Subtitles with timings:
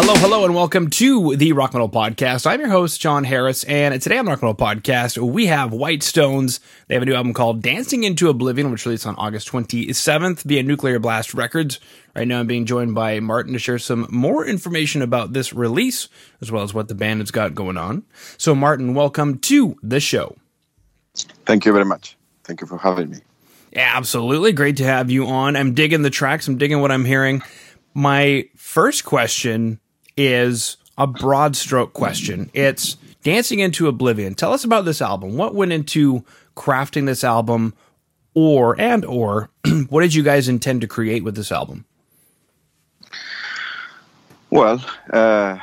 [0.00, 2.46] Hello, hello, and welcome to the Rock Metal Podcast.
[2.46, 6.04] I'm your host, Jon Harris, and today on the Rock Metal Podcast, we have White
[6.04, 6.60] Stones.
[6.86, 10.62] They have a new album called Dancing into Oblivion, which released on August 27th via
[10.62, 11.80] Nuclear Blast Records.
[12.14, 16.08] Right now, I'm being joined by Martin to share some more information about this release,
[16.40, 18.04] as well as what the band has got going on.
[18.36, 20.36] So, Martin, welcome to the show.
[21.44, 22.16] Thank you very much.
[22.44, 23.18] Thank you for having me.
[23.72, 24.52] Yeah, absolutely.
[24.52, 25.56] Great to have you on.
[25.56, 27.42] I'm digging the tracks, I'm digging what I'm hearing.
[27.94, 29.80] My first question
[30.18, 32.50] is a broad stroke question.
[32.52, 34.34] It's Dancing into Oblivion.
[34.34, 35.36] Tell us about this album.
[35.36, 36.24] What went into
[36.56, 37.72] crafting this album
[38.34, 39.48] or and or
[39.88, 41.84] what did you guys intend to create with this album?
[44.50, 45.58] Well, uh,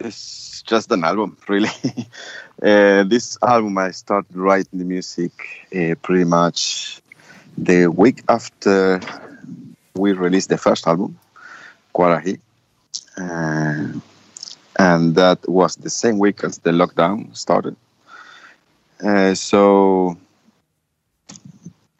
[0.00, 1.68] it's just an album, really.
[2.62, 5.32] uh, this album, I started writing the music
[5.74, 7.02] uh, pretty much
[7.58, 9.00] the week after
[9.94, 11.18] we released the first album,
[11.94, 12.38] Kuarahy.
[13.18, 13.88] Uh,
[14.78, 17.76] and that was the same week as the lockdown started.
[19.04, 20.16] Uh, so,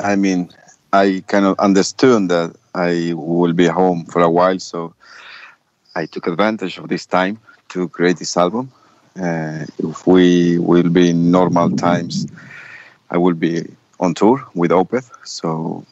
[0.01, 0.51] I mean,
[0.93, 4.95] I kind of understood that I will be home for a while, so
[5.95, 8.71] I took advantage of this time to create this album.
[9.21, 12.27] Uh, if we will be in normal times,
[13.11, 13.67] I will be
[13.99, 15.11] on tour with Opeth.
[15.25, 15.85] So,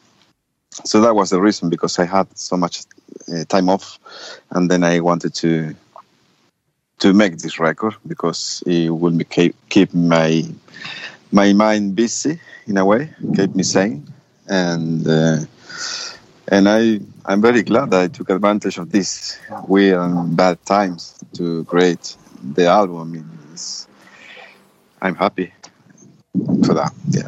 [0.71, 2.83] so that was the reason because I had so much
[3.31, 3.99] uh, time off,
[4.51, 5.75] and then I wanted to
[6.99, 10.43] to make this record because it will be keep, keep my
[11.31, 14.07] my mind busy in a way, keep me sane,
[14.47, 15.39] and uh,
[16.47, 21.19] and I I'm very glad that I took advantage of these weird and bad times
[21.33, 23.01] to create the album.
[23.01, 23.29] I mean,
[25.01, 25.53] I'm happy
[26.63, 26.93] for that.
[27.09, 27.27] Yeah.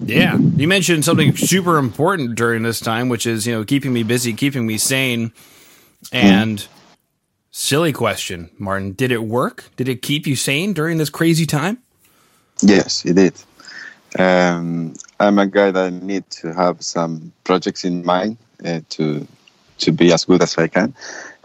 [0.00, 0.36] Yeah.
[0.36, 4.32] You mentioned something super important during this time, which is, you know, keeping me busy,
[4.32, 5.32] keeping me sane.
[6.12, 6.66] And
[7.50, 9.64] silly question, Martin, did it work?
[9.76, 11.78] Did it keep you sane during this crazy time?
[12.62, 13.34] Yes, it did.
[14.18, 19.26] Um, I'm a guy that need to have some projects in mind uh, to
[19.78, 20.92] to be as good as I can,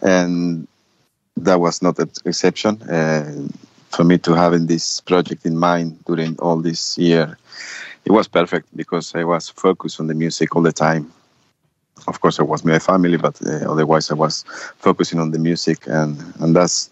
[0.01, 0.67] and
[1.38, 2.81] that was not an exception.
[2.81, 3.47] Uh,
[3.91, 7.38] for me to having this project in mind during all this year
[8.05, 11.11] it was perfect because I was focused on the music all the time.
[12.07, 14.43] Of course, I was my family, but uh, otherwise I was
[14.79, 16.89] focusing on the music, and and that's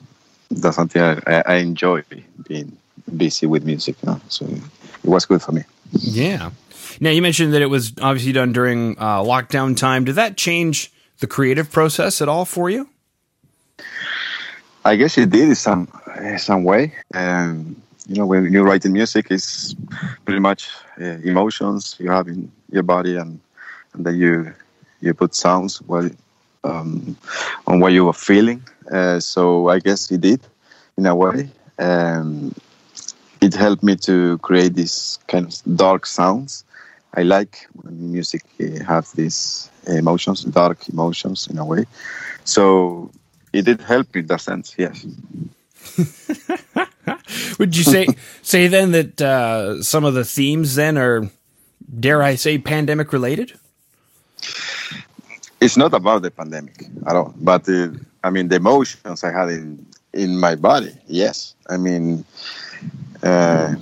[0.50, 2.04] that's something I, I enjoy
[2.48, 2.78] being
[3.18, 3.96] busy with music.
[4.04, 4.22] You know?
[4.30, 5.64] So it was good for me.
[5.92, 6.52] Yeah.
[7.00, 10.06] Now you mentioned that it was obviously done during uh, lockdown time.
[10.06, 12.90] Did that change the creative process at all for you?
[14.84, 15.88] I guess it did in some
[16.38, 16.94] some way.
[17.14, 19.76] Um, you know when you're writing music it's
[20.26, 20.70] pretty much
[21.00, 23.40] uh, emotions you have in your body and
[23.94, 24.54] and then you
[25.02, 26.10] you put sounds well
[26.64, 27.18] um,
[27.66, 28.62] on what you were feeling.
[28.92, 30.42] Uh, so i guess it did
[30.98, 31.50] in a way.
[31.80, 32.54] Um,
[33.42, 36.64] it helped me to create these kind of dark sounds.
[37.16, 41.86] I like when music uh, has these emotions dark emotions in a way.
[42.44, 43.10] So
[43.54, 45.06] it did help in that sense yes
[47.62, 48.08] Would you say
[48.42, 51.30] say then that uh, some of the themes then are,
[52.00, 53.54] dare I say, pandemic related?
[55.62, 57.90] It's not about the pandemic at all, but uh,
[58.24, 60.92] I mean the emotions I had in in my body.
[61.06, 62.26] Yes, I mean,
[63.22, 63.76] uh,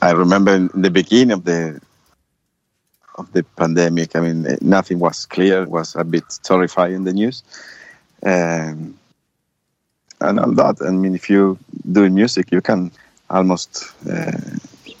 [0.00, 1.82] I remember in the beginning of the
[3.18, 4.16] of the pandemic.
[4.16, 5.64] I mean, nothing was clear.
[5.64, 7.42] It was a bit terrifying the news.
[8.24, 8.98] Um,
[10.20, 10.76] and all that.
[10.82, 11.58] I mean, if you
[11.90, 12.90] do music, you can
[13.28, 14.32] almost uh,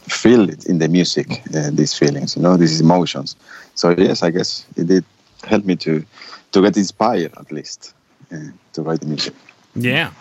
[0.08, 3.36] feel it in the music, uh, these feelings, you know, these emotions.
[3.74, 5.04] So yes, I guess it did
[5.44, 6.04] help me to
[6.52, 7.94] to get inspired at least
[8.32, 8.36] uh,
[8.72, 9.34] to write the music.
[9.74, 10.12] Yeah,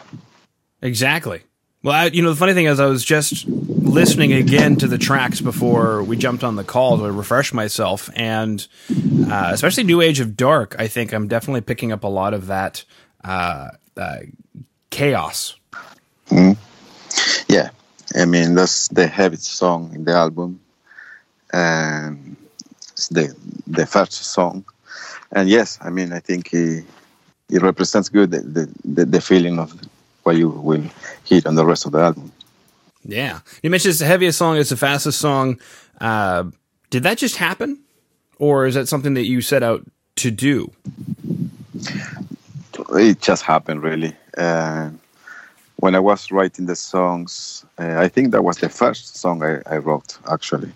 [0.81, 1.41] exactly.
[1.81, 4.97] Well, I, you know, the funny thing is, I was just listening again to the
[4.97, 8.67] tracks before we jumped on the call to refresh myself, and
[9.31, 10.75] uh, especially New Age of Dark.
[10.77, 12.83] I think I'm definitely picking up a lot of that
[13.23, 14.17] uh, uh,
[14.99, 15.55] chaos.
[16.27, 16.57] Mm.
[17.47, 17.69] Yeah,
[18.15, 20.59] I mean that's the heaviest song in the album,
[21.53, 22.35] and
[22.91, 23.33] it's the
[23.65, 24.65] the first song.
[25.31, 26.83] And yes, I mean I think it,
[27.49, 29.73] it represents good the, the, the feeling of
[30.23, 30.83] what you will
[31.23, 32.31] hear on the rest of the album.
[33.05, 35.59] Yeah, you mentioned it's the heaviest song, it's the fastest song.
[36.01, 36.51] Uh,
[36.89, 37.79] did that just happen,
[38.37, 39.81] or is that something that you set out
[40.17, 40.71] to do?
[42.91, 44.13] It just happened, really.
[44.39, 44.89] Uh,
[45.77, 49.61] when I was writing the songs, uh, I think that was the first song I,
[49.65, 50.71] I wrote actually,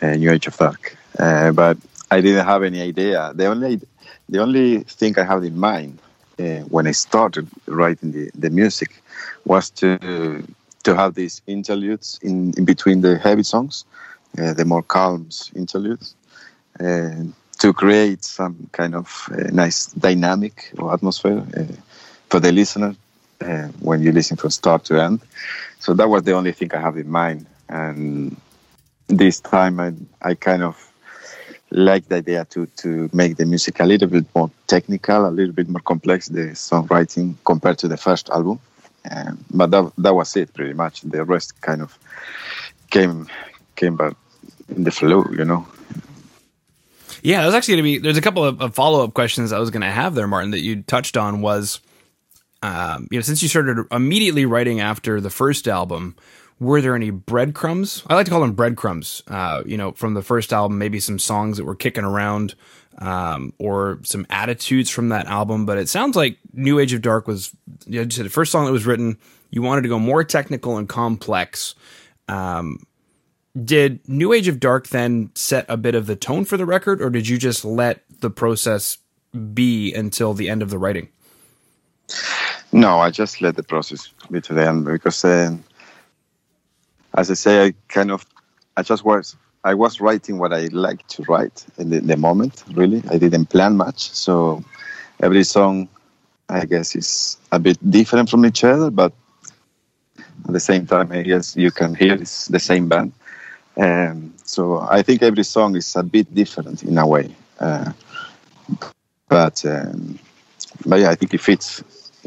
[0.00, 0.96] uh, New Age of Dark.
[1.18, 1.76] Uh, but
[2.10, 3.32] I didn't have any idea.
[3.34, 3.80] The only
[4.28, 5.98] the only thing I had in mind
[6.38, 9.02] uh, when I started writing the, the music
[9.44, 10.44] was to
[10.82, 13.84] to have these interludes in, in between the heavy songs,
[14.38, 16.14] uh, the more calm interludes,
[16.80, 21.64] and to create some kind of uh, nice dynamic or atmosphere uh,
[22.32, 22.96] for the listener
[23.42, 25.20] uh, when you listen from start to end.
[25.80, 28.34] So that was the only thing I have in mind, and
[29.08, 29.92] this time I
[30.22, 30.74] I kind of
[31.70, 35.52] like the idea to to make the music a little bit more technical, a little
[35.52, 38.58] bit more complex, the songwriting compared to the first album.
[39.10, 41.02] Um, but that that was it pretty much.
[41.02, 41.98] The rest kind of
[42.88, 43.28] came
[43.76, 44.14] came back
[44.74, 45.66] in the flow, you know.
[47.22, 49.58] Yeah, there's actually going to be there's a couple of, of follow up questions I
[49.58, 51.80] was going to have there, Martin, that you touched on was,
[52.62, 56.16] um, you know, since you started immediately writing after the first album,
[56.60, 58.04] were there any breadcrumbs?
[58.06, 59.22] I like to call them breadcrumbs.
[59.26, 62.54] Uh, you know, from the first album, maybe some songs that were kicking around,
[62.98, 65.66] um, or some attitudes from that album.
[65.66, 67.52] But it sounds like New Age of Dark was,
[67.86, 69.18] you, know, you said the first song that was written.
[69.50, 71.74] You wanted to go more technical and complex.
[72.28, 72.86] Um,
[73.60, 77.02] did New Age of Dark then set a bit of the tone for the record,
[77.02, 78.98] or did you just let the process
[79.52, 81.08] be until the end of the writing?
[82.72, 85.24] No, I just let the process be to the end because.
[85.24, 85.56] Uh,
[87.14, 88.24] as I say, I kind of,
[88.76, 92.64] I just was, I was writing what I like to write in the, the moment.
[92.72, 94.64] Really, I didn't plan much, so
[95.20, 95.88] every song,
[96.48, 99.12] I guess, is a bit different from each other, but
[100.18, 103.12] at the same time, I guess you can hear it's the same band.
[103.76, 107.92] Um, so I think every song is a bit different in a way, uh,
[109.28, 110.18] but um,
[110.84, 111.82] but yeah, I think it fits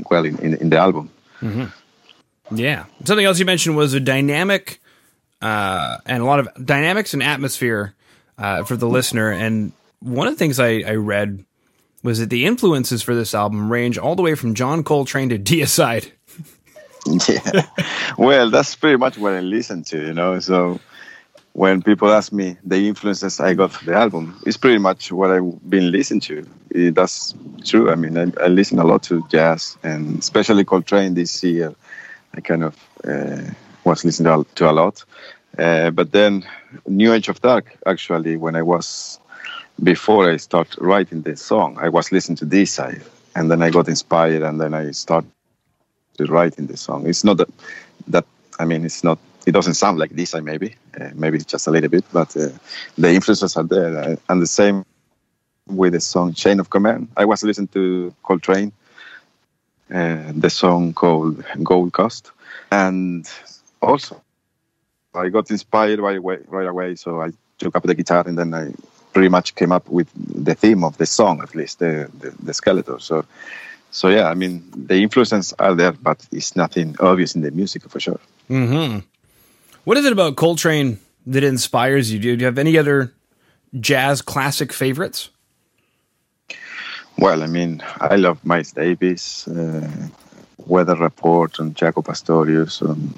[0.09, 1.09] well in, in, in the album.
[1.41, 2.55] Mm-hmm.
[2.55, 2.85] Yeah.
[3.03, 4.79] Something else you mentioned was a dynamic
[5.41, 7.93] uh, and a lot of dynamics and atmosphere
[8.37, 9.31] uh, for the listener.
[9.31, 11.45] And one of the things I, I, read
[12.03, 15.39] was that the influences for this album range all the way from John Coltrane to
[15.39, 16.11] Deicide.
[17.27, 17.67] yeah.
[18.17, 20.39] Well, that's pretty much what I listen to, you know.
[20.39, 20.79] So
[21.55, 25.31] when people ask me the influences I got for the album, it's pretty much what
[25.31, 26.91] I've been listening to.
[26.91, 27.89] That's true.
[27.89, 31.73] I mean, I, I listen a lot to jazz and especially Coltrane this year.
[32.33, 32.75] I kind of
[33.07, 33.53] uh,
[33.85, 35.05] was listening to, a lot.
[35.57, 36.45] Uh, but then
[36.87, 39.17] New Age of Dark, actually, when I was
[39.81, 43.01] before I start writing the song, I was listening to Deicide,
[43.33, 45.31] and then I got inspired, and then I started
[46.19, 47.07] writing the song.
[47.07, 47.49] It's not that
[48.09, 48.25] that
[48.59, 49.19] I mean, it's not.
[49.45, 52.49] It doesn't sound like Deicide, maybe, uh, maybe just a little bit, but uh,
[52.97, 54.85] the influences are there, uh, and the same
[55.67, 58.71] with the song "Chain of Command." I was listening to Coltrane
[59.93, 62.31] uh, the song called Gold Coast.
[62.71, 63.29] And
[63.81, 64.21] also,
[65.13, 66.95] I got inspired right away, right away.
[66.95, 68.73] So I took up the guitar and then I
[69.13, 72.53] pretty much came up with the theme of the song, at least the, the, the
[72.53, 72.99] skeleton.
[72.99, 73.25] So,
[73.91, 77.89] so yeah, I mean, the influences are there, but it's nothing obvious in the music
[77.89, 78.19] for sure.
[78.49, 78.99] Mm-hmm.
[79.85, 82.19] What is it about Coltrane that inspires you?
[82.19, 83.13] Do you have any other
[83.79, 85.29] jazz classic favorites?
[87.19, 89.87] Well, I mean, I love Miles Davis, uh,
[90.65, 92.81] Weather Report, and Jaco Pastorius.
[92.81, 93.13] And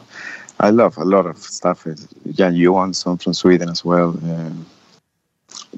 [0.59, 1.87] I love a lot of stuff.
[2.31, 4.17] Jan Johansson from Sweden as well.
[4.29, 4.51] Uh,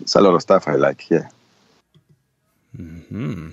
[0.01, 1.07] it's a lot of stuff I like.
[1.11, 1.29] Yeah.
[2.75, 3.49] Hmm.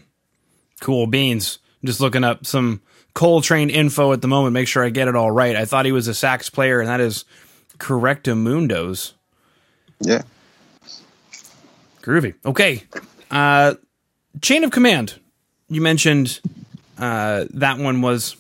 [0.80, 1.58] Cool beans.
[1.84, 2.80] Just looking up some
[3.14, 4.52] Coltrane info at the moment.
[4.52, 5.56] Make sure I get it all right.
[5.56, 7.24] I thought he was a sax player, and that is
[7.78, 9.12] Correctamundos.
[10.00, 10.22] Yeah.
[12.02, 12.34] Groovy.
[12.44, 12.84] Okay.
[13.30, 13.74] Uh,
[14.42, 15.18] Chain of Command.
[15.68, 16.40] You mentioned
[16.98, 18.36] uh, that one was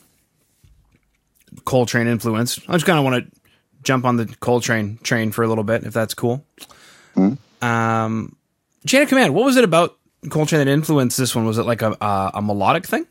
[1.64, 2.60] Coltrane influenced.
[2.68, 3.40] I just kind of want to
[3.82, 6.44] jump on the Coltrane train for a little bit, if that's cool.
[7.16, 8.36] mm Um,
[8.86, 9.34] Chain of Command.
[9.34, 9.96] What was it about
[10.28, 11.46] Coltrane that influenced this one?
[11.46, 13.06] Was it like a a, a melodic thing?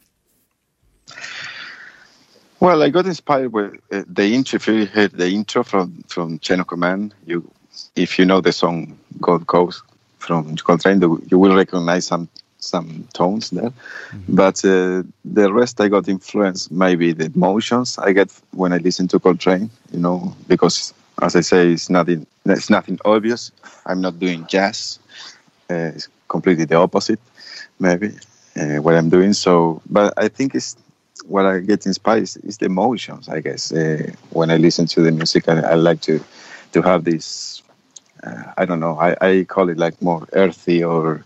[2.60, 4.58] Well, I got inspired with uh, the intro.
[4.58, 7.50] If you heard the intro from from Chain of Command, you
[7.96, 9.84] if you know the song "Gold Coast"
[10.20, 13.70] from Coltrane, you will recognize some some tones there.
[13.70, 14.36] Mm-hmm.
[14.36, 19.08] But uh, the rest, I got influenced maybe the emotions I get when I listen
[19.10, 19.70] to Coltrane.
[19.92, 22.26] You know, because as I say, it's nothing.
[22.46, 23.52] It's nothing obvious.
[23.86, 25.00] I'm not doing jazz.
[25.70, 27.20] Uh, it's completely the opposite,
[27.80, 28.14] maybe
[28.56, 29.34] uh, what I'm doing.
[29.34, 30.76] So, but I think it's
[31.24, 33.30] what I get inspired is, is the emotions.
[33.30, 36.24] I guess uh, when I listen to the music, I, I like to
[36.74, 37.64] to have this.
[38.24, 38.98] Uh, I don't know.
[39.00, 41.24] I, I call it like more earthy or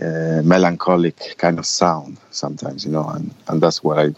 [0.00, 4.14] uh, melancholic kind of sound sometimes, you know, and, and that's what I,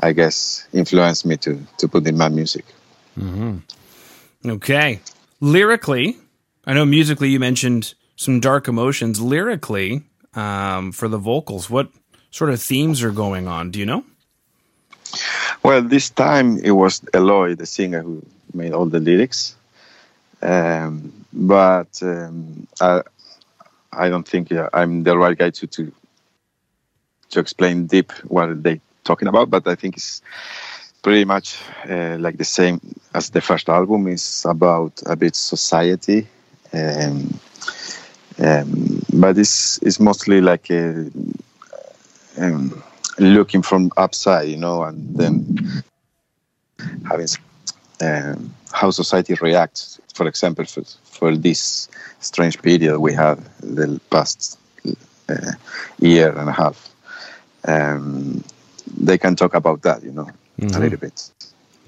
[0.00, 2.64] I guess, influenced me to to put in my music.
[3.18, 3.58] Mm-hmm.
[4.46, 5.00] Okay,
[5.40, 6.18] lyrically,
[6.66, 9.20] I know musically you mentioned some dark emotions.
[9.20, 10.02] Lyrically,
[10.34, 11.88] um, for the vocals, what
[12.30, 13.70] sort of themes are going on?
[13.70, 14.04] Do you know?
[15.64, 19.56] Well, this time it was Eloy, the singer, who made all the lyrics.
[20.42, 23.02] Um, but um, I,
[23.92, 25.92] I don't think yeah, I'm the right guy to, to
[27.30, 29.50] to explain deep what they're talking about.
[29.50, 30.22] But I think it's
[31.02, 32.80] pretty much uh, like the same
[33.14, 34.08] as the first album.
[34.08, 36.26] is about a bit society,
[36.72, 37.40] um,
[38.38, 41.10] um, but it's it's mostly like a,
[42.38, 42.82] um,
[43.18, 45.82] looking from upside, you know, and then
[47.08, 47.28] having
[48.00, 50.00] um, how society reacts.
[50.14, 51.88] For example, for, for this
[52.20, 54.58] strange period we had the past
[55.28, 55.52] uh,
[55.98, 56.94] year and a half,
[57.66, 58.44] um,
[58.96, 60.28] they can talk about that, you know,
[60.58, 60.76] mm-hmm.
[60.76, 61.30] a little bit.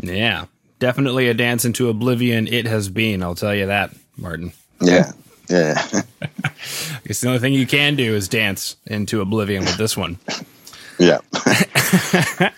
[0.00, 0.47] Yeah,
[0.78, 2.47] definitely a dance into oblivion.
[2.47, 3.23] It has been.
[3.23, 4.52] I'll tell you that, Martin.
[4.80, 5.12] Yeah,
[5.49, 5.80] yeah.
[7.04, 10.18] it's the only thing you can do is dance into oblivion with this one.
[10.99, 11.19] Yeah.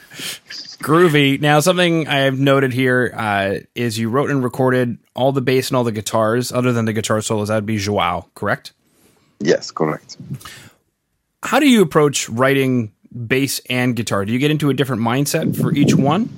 [0.83, 1.40] Groovy.
[1.40, 5.68] Now, something I have noted here uh, is you wrote and recorded all the bass
[5.68, 7.49] and all the guitars, other than the guitar solos.
[7.49, 8.73] That would be Joao, correct?
[9.40, 10.16] Yes, correct.
[11.42, 12.92] How do you approach writing
[13.26, 14.25] bass and guitar?
[14.25, 16.28] Do you get into a different mindset for each one?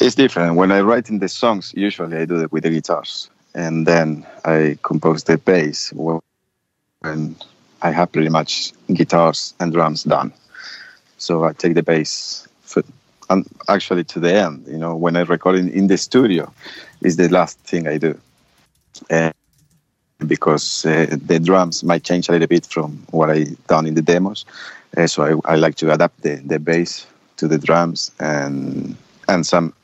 [0.00, 0.56] It's different.
[0.56, 4.26] When I write in the songs, usually I do it with the guitars, and then
[4.44, 7.36] I compose the bass when
[7.82, 10.32] I have pretty much guitars and drums done.
[11.18, 12.82] So I take the bass for,
[13.30, 14.66] and actually to the end.
[14.66, 16.52] You know, when I record in, in the studio,
[17.02, 18.18] is the last thing I do,
[19.10, 19.32] uh,
[20.26, 24.02] because uh, the drums might change a little bit from what I done in the
[24.02, 24.44] demos.
[24.96, 27.06] Uh, so I, I like to adapt the, the bass
[27.36, 28.96] to the drums and
[29.28, 29.74] and some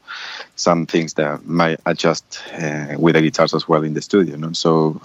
[0.57, 4.35] some things that might adjust uh, with the guitars as well in the studio.
[4.35, 4.53] You know?
[4.53, 5.01] So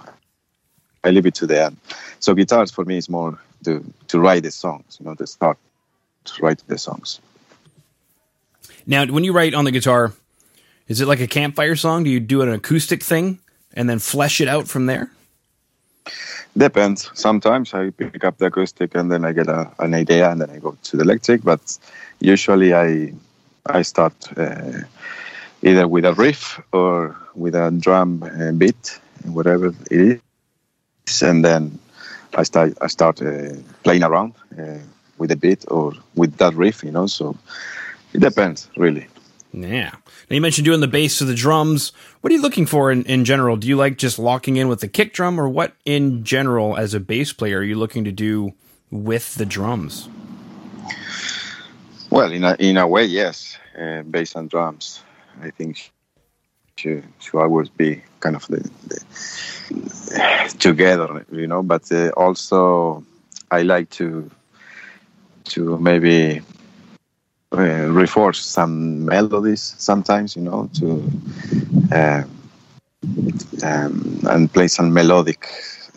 [1.03, 1.77] I leave it to the end.
[2.19, 5.57] So guitars for me is more to to write the songs, you know, to start
[6.25, 7.19] to write the songs.
[8.85, 10.13] Now, when you write on the guitar,
[10.87, 12.03] is it like a campfire song?
[12.03, 13.39] Do you do an acoustic thing
[13.73, 15.11] and then flesh it out from there?
[16.57, 17.11] Depends.
[17.13, 20.49] Sometimes I pick up the acoustic and then I get a, an idea and then
[20.49, 21.43] I go to the electric.
[21.43, 21.77] But
[22.19, 23.13] usually I
[23.65, 24.81] I start uh,
[25.61, 30.19] either with a riff or with a drum uh, beat, whatever it is
[31.21, 31.79] and then
[32.35, 34.79] I start I start uh, playing around uh,
[35.17, 37.07] with a beat or with that riff, you know.
[37.07, 37.35] So
[38.13, 39.07] it depends, really.
[39.51, 39.91] Yeah.
[40.29, 41.91] Now you mentioned doing the bass to the drums.
[42.21, 43.57] What are you looking for in, in general?
[43.57, 46.93] Do you like just locking in with the kick drum, or what in general as
[46.93, 48.53] a bass player are you looking to do
[48.91, 50.07] with the drums?
[52.11, 53.57] Well, in a in a way, yes.
[53.79, 55.01] Uh, bass and drums,
[55.41, 55.91] I think
[56.79, 58.99] should always be kind of the, the
[60.59, 61.63] together, you know.
[61.63, 63.03] But uh, also,
[63.51, 64.29] I like to
[65.45, 66.41] to maybe
[67.51, 71.11] uh, reinforce some melodies sometimes, you know, to
[71.91, 72.23] uh,
[73.63, 75.47] um, and play some melodic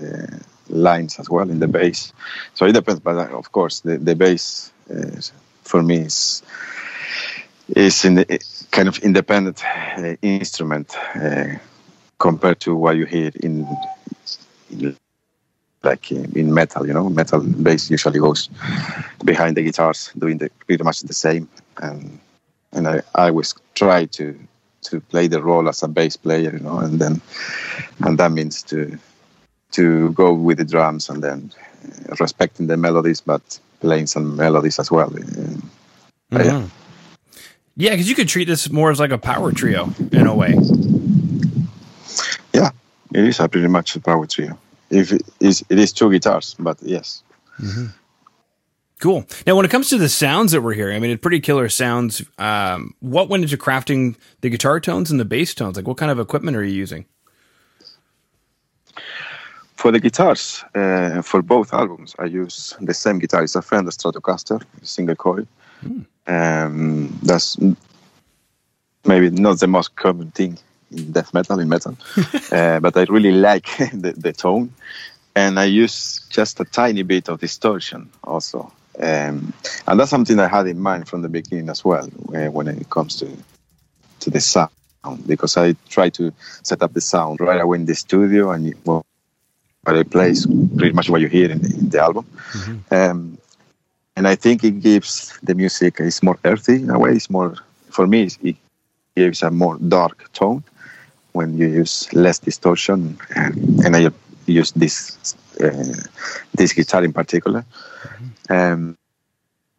[0.03, 2.13] uh, lines as well in the bass.
[2.55, 5.21] So it depends, but uh, of course, the the bass uh,
[5.63, 6.43] for me is
[7.69, 9.63] is in the kind of independent
[10.23, 10.97] instrument
[12.19, 13.67] compared to what you hear in,
[14.71, 14.97] in
[15.83, 18.49] like in metal, you know, metal bass usually goes
[19.25, 21.49] behind the guitars, doing the pretty much the same.
[21.79, 22.21] And
[22.73, 24.39] and I, I always try to
[24.83, 27.21] to play the role as a bass player, you know, and then
[28.01, 28.99] and that means to
[29.73, 31.51] to go with the drums and then
[32.09, 35.11] uh, respecting the melodies, but playing some melodies as well.
[35.11, 35.67] Mm-hmm.
[36.33, 36.67] Yeah,
[37.77, 40.55] yeah, because you could treat this more as like a power trio in a way.
[42.53, 42.71] Yeah,
[43.15, 44.59] it is a pretty much a power trio.
[44.91, 47.23] If it is, it is two guitars, but yes.
[47.59, 47.87] Mm-hmm.
[49.01, 49.27] Cool.
[49.47, 51.69] Now, when it comes to the sounds that we're hearing, I mean, it's pretty killer
[51.69, 52.23] sounds.
[52.39, 55.77] Um, what went into crafting the guitar tones and the bass tones?
[55.77, 57.07] Like, what kind of equipment are you using?
[59.75, 63.43] For the guitars, uh, for both albums, I use the same guitar.
[63.43, 65.49] It's a Fender Stratocaster, single coil.
[65.85, 66.07] Mm.
[66.27, 67.59] Um, that's
[69.05, 70.59] maybe not the most common thing
[70.91, 71.97] in death metal in metal,
[72.53, 74.73] uh, but I really like the, the, tone,
[75.35, 79.53] and I use just a tiny bit of distortion also, um,
[79.87, 82.89] and that's something I had in mind from the beginning as well uh, when it
[82.89, 83.29] comes to
[84.21, 84.71] to the sound
[85.27, 89.05] because I try to set up the sound right away in the studio and well,
[89.83, 92.25] what I play is pretty much what you hear in the, in the album.
[92.53, 92.95] Mm-hmm.
[92.95, 93.39] Um,
[94.17, 97.13] and I think it gives the music it's more earthy in a way.
[97.13, 97.57] It's more
[97.91, 98.29] for me.
[98.43, 98.57] It
[99.17, 100.65] gives a more dark tone,
[101.33, 104.11] when you use less distortion and, and I
[104.47, 105.95] use this uh,
[106.55, 107.65] this guitar in particular.
[108.51, 108.97] Um,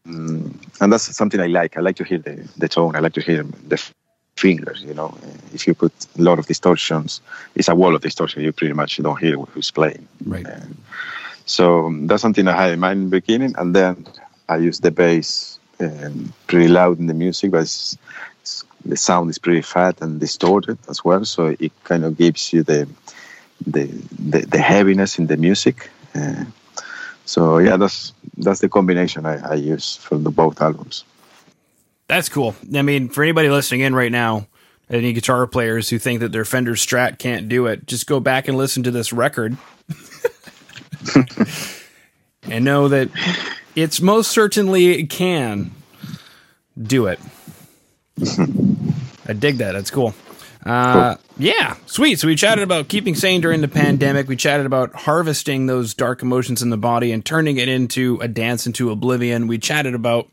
[0.07, 1.77] mm, and that's something I like.
[1.77, 2.95] I like to hear the, the tone.
[2.95, 3.83] I like to hear the
[4.35, 4.83] fingers.
[4.83, 5.17] You know,
[5.53, 7.21] if you put a lot of distortions,
[7.55, 8.43] it's a wall of distortion.
[8.43, 10.07] You pretty much don't hear who's playing.
[10.25, 10.45] Right.
[10.45, 10.59] Uh,
[11.45, 14.07] so um, that's something I had in mind in the beginning, and then
[14.47, 17.97] I use the bass um, pretty loud in the music, but it's,
[18.41, 21.25] it's, the sound is pretty fat and distorted as well.
[21.25, 22.87] So it kind of gives you the
[23.65, 23.85] the
[24.19, 25.89] the, the heaviness in the music.
[26.15, 26.45] Uh,
[27.25, 31.05] so yeah, that's that's the combination I, I use for the both albums.
[32.07, 32.55] That's cool.
[32.75, 34.47] I mean, for anybody listening in right now,
[34.89, 38.47] any guitar players who think that their Fender Strat can't do it, just go back
[38.47, 39.57] and listen to this record
[42.43, 43.09] and know that
[43.75, 45.71] it's most certainly can
[46.81, 47.19] do it.
[49.27, 49.73] I dig that.
[49.73, 50.13] That's cool.
[50.65, 52.19] Uh, yeah, sweet.
[52.19, 54.27] So we chatted about keeping sane during the pandemic.
[54.27, 58.27] We chatted about harvesting those dark emotions in the body and turning it into a
[58.27, 59.47] dance into oblivion.
[59.47, 60.29] We chatted about,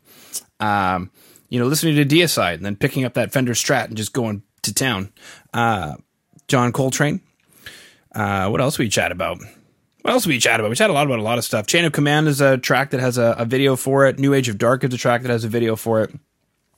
[0.59, 1.11] um,
[1.49, 4.43] you know, listening to Deicide and then picking up that Fender Strat and just going
[4.61, 5.11] to town.
[5.53, 5.95] Uh,
[6.47, 7.21] John Coltrane.
[8.13, 9.39] Uh, what else we chat about?
[10.01, 10.69] What else we chat about?
[10.69, 11.67] We chat a lot about a lot of stuff.
[11.67, 14.17] Chain of Command is a track that has a, a video for it.
[14.17, 16.11] New Age of Dark is a track that has a video for it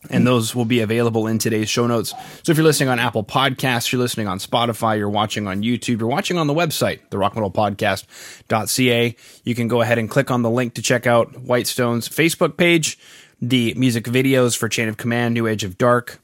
[0.10, 2.14] and those will be available in today's show notes.
[2.44, 6.00] So if you're listening on Apple Podcasts, you're listening on Spotify, you're watching on YouTube,
[6.00, 10.50] you're watching on the website, the rockmetalpodcast.ca, you can go ahead and click on the
[10.50, 12.98] link to check out White Stones' Facebook page,
[13.42, 16.20] the music videos for Chain of Command, New Age of Dark,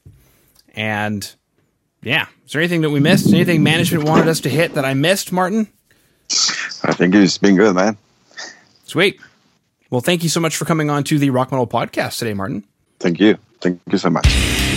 [0.74, 1.34] and
[2.02, 3.32] yeah, is there anything that we missed?
[3.32, 5.68] Anything management wanted us to hit that I missed, Martin?
[6.82, 7.96] I think it's been good, man.
[8.84, 9.20] Sweet.
[9.90, 12.64] Well, thank you so much for coming on to the Rock Metal Podcast today, Martin.
[13.00, 13.38] Thank you.
[13.60, 14.69] Thank you so much.